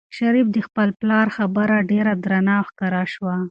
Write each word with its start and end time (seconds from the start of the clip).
شریف 0.17 0.47
ته 0.49 0.53
د 0.53 0.57
خپل 0.67 0.89
پلار 0.99 1.27
خبره 1.37 1.77
ډېره 1.91 2.13
درنه 2.23 2.55
ښکاره 2.67 3.03
شوه. 3.13 3.35